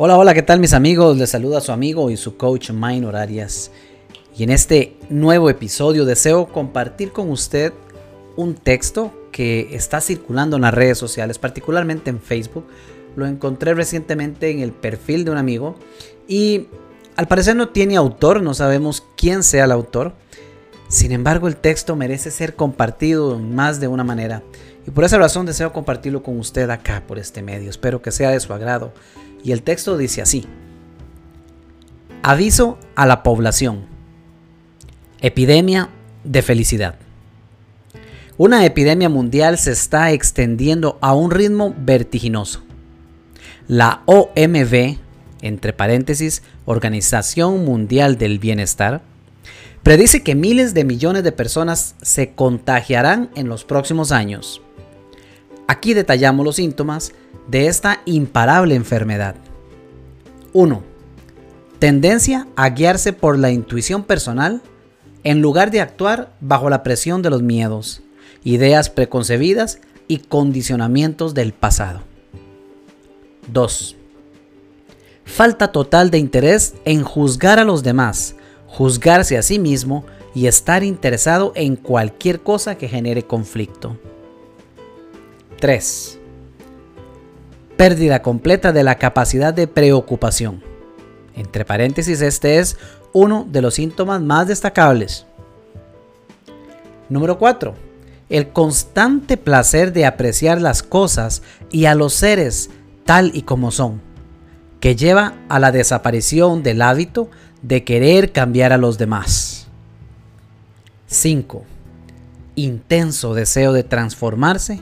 [0.00, 1.16] Hola, hola, ¿qué tal mis amigos?
[1.16, 3.72] Les saluda su amigo y su coach Minor Arias.
[4.36, 7.72] Y en este nuevo episodio deseo compartir con usted
[8.36, 12.64] un texto que está circulando en las redes sociales, particularmente en Facebook.
[13.16, 15.74] Lo encontré recientemente en el perfil de un amigo
[16.28, 16.68] y
[17.16, 20.12] al parecer no tiene autor, no sabemos quién sea el autor.
[20.86, 24.44] Sin embargo, el texto merece ser compartido en más de una manera.
[24.86, 27.68] Y por esa razón deseo compartirlo con usted acá por este medio.
[27.68, 28.92] Espero que sea de su agrado.
[29.44, 30.44] Y el texto dice así.
[32.22, 33.86] Aviso a la población.
[35.20, 35.88] Epidemia
[36.24, 36.96] de felicidad.
[38.36, 42.62] Una epidemia mundial se está extendiendo a un ritmo vertiginoso.
[43.66, 44.96] La OMB,
[45.42, 49.02] entre paréntesis, Organización Mundial del Bienestar,
[49.82, 54.62] predice que miles de millones de personas se contagiarán en los próximos años.
[55.66, 57.12] Aquí detallamos los síntomas
[57.48, 59.34] de esta imparable enfermedad.
[60.52, 60.82] 1.
[61.78, 64.62] Tendencia a guiarse por la intuición personal
[65.24, 68.02] en lugar de actuar bajo la presión de los miedos,
[68.44, 72.02] ideas preconcebidas y condicionamientos del pasado.
[73.52, 73.96] 2.
[75.24, 78.34] Falta total de interés en juzgar a los demás,
[78.66, 83.98] juzgarse a sí mismo y estar interesado en cualquier cosa que genere conflicto.
[85.60, 86.17] 3
[87.78, 90.62] pérdida completa de la capacidad de preocupación.
[91.36, 92.76] Entre paréntesis, este es
[93.12, 95.26] uno de los síntomas más destacables.
[97.08, 97.74] Número 4.
[98.28, 102.68] El constante placer de apreciar las cosas y a los seres
[103.04, 104.02] tal y como son,
[104.80, 107.30] que lleva a la desaparición del hábito
[107.62, 109.68] de querer cambiar a los demás.
[111.06, 111.64] 5.
[112.56, 114.80] Intenso deseo de transformarse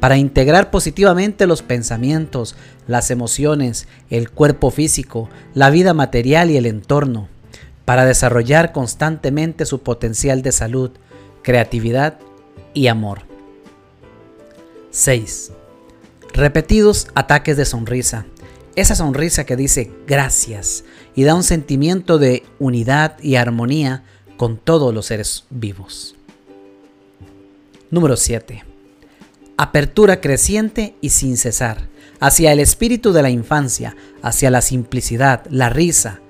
[0.00, 2.56] para integrar positivamente los pensamientos,
[2.86, 7.28] las emociones, el cuerpo físico, la vida material y el entorno,
[7.84, 10.90] para desarrollar constantemente su potencial de salud,
[11.42, 12.18] creatividad
[12.72, 13.20] y amor.
[14.90, 15.52] 6.
[16.32, 18.26] Repetidos ataques de sonrisa.
[18.76, 20.84] Esa sonrisa que dice gracias
[21.14, 24.04] y da un sentimiento de unidad y armonía
[24.36, 26.14] con todos los seres vivos.
[27.90, 28.69] Número 7
[29.62, 35.68] apertura creciente y sin cesar, hacia el espíritu de la infancia, hacia la simplicidad, la
[35.68, 36.20] risa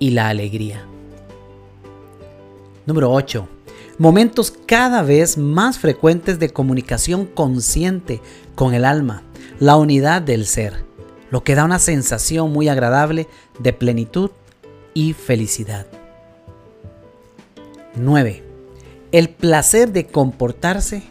[0.00, 0.84] y la alegría.
[2.86, 3.48] Número 8.
[3.98, 8.20] Momentos cada vez más frecuentes de comunicación consciente
[8.56, 9.22] con el alma,
[9.60, 10.84] la unidad del ser,
[11.30, 13.28] lo que da una sensación muy agradable
[13.60, 14.32] de plenitud
[14.94, 15.86] y felicidad.
[17.94, 18.42] 9.
[19.12, 21.04] El placer de comportarse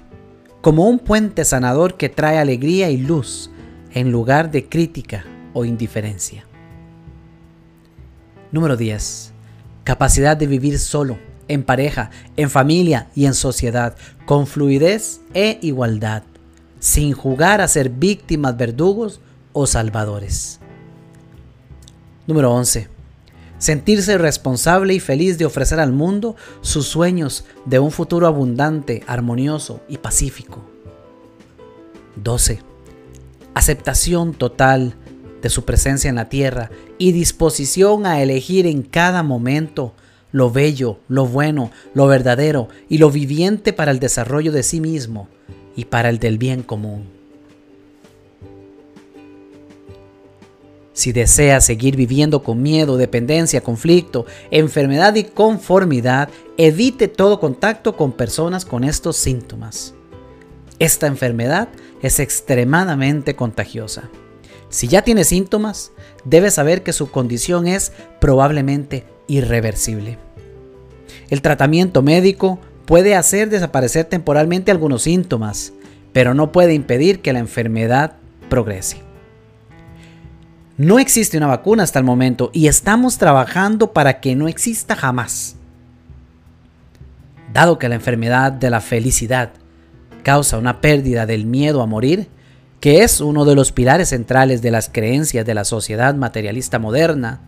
[0.62, 3.50] como un puente sanador que trae alegría y luz
[3.94, 6.46] en lugar de crítica o indiferencia.
[8.52, 9.34] Número 10.
[9.84, 16.24] Capacidad de vivir solo, en pareja, en familia y en sociedad, con fluidez e igualdad,
[16.80, 19.22] sin jugar a ser víctimas, verdugos
[19.54, 20.60] o salvadores.
[22.28, 22.99] Número 11
[23.60, 29.82] sentirse responsable y feliz de ofrecer al mundo sus sueños de un futuro abundante, armonioso
[29.88, 30.64] y pacífico.
[32.16, 32.60] 12.
[33.54, 34.96] Aceptación total
[35.42, 39.94] de su presencia en la tierra y disposición a elegir en cada momento
[40.32, 45.28] lo bello, lo bueno, lo verdadero y lo viviente para el desarrollo de sí mismo
[45.76, 47.19] y para el del bien común.
[51.00, 56.28] Si desea seguir viviendo con miedo, dependencia, conflicto, enfermedad y conformidad,
[56.58, 59.94] evite todo contacto con personas con estos síntomas.
[60.78, 61.70] Esta enfermedad
[62.02, 64.10] es extremadamente contagiosa.
[64.68, 65.94] Si ya tiene síntomas,
[66.26, 70.18] debe saber que su condición es probablemente irreversible.
[71.30, 75.72] El tratamiento médico puede hacer desaparecer temporalmente algunos síntomas,
[76.12, 78.18] pero no puede impedir que la enfermedad
[78.50, 79.09] progrese.
[80.80, 85.58] No existe una vacuna hasta el momento y estamos trabajando para que no exista jamás.
[87.52, 89.50] Dado que la enfermedad de la felicidad
[90.24, 92.30] causa una pérdida del miedo a morir,
[92.80, 97.42] que es uno de los pilares centrales de las creencias de la sociedad materialista moderna,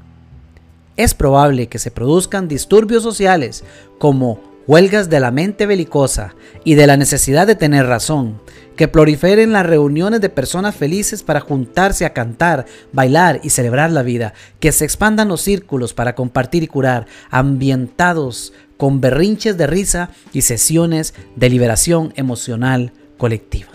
[0.98, 3.64] es probable que se produzcan disturbios sociales
[3.98, 8.40] como huelgas de la mente belicosa y de la necesidad de tener razón,
[8.76, 14.04] que proliferen las reuniones de personas felices para juntarse a cantar, bailar y celebrar la
[14.04, 20.10] vida, que se expandan los círculos para compartir y curar, ambientados con berrinches de risa
[20.34, 23.70] y sesiones de liberación emocional colectiva.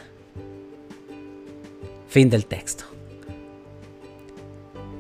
[2.09, 2.85] Fin del texto.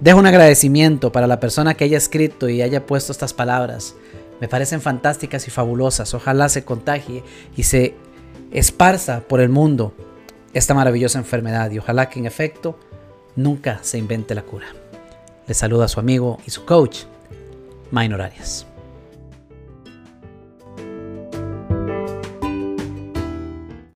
[0.00, 3.94] Dejo un agradecimiento para la persona que haya escrito y haya puesto estas palabras.
[4.41, 6.12] Me parecen fantásticas y fabulosas.
[6.15, 7.23] Ojalá se contagie
[7.56, 7.94] y se
[8.50, 9.94] esparza por el mundo
[10.53, 12.79] esta maravillosa enfermedad y ojalá que en efecto
[13.35, 14.67] nunca se invente la cura.
[15.47, 17.05] Le saluda a su amigo y su coach,
[17.91, 18.67] Minor Arias.